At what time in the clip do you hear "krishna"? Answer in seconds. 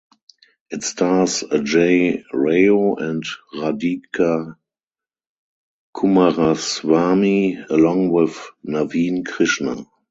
9.23-9.85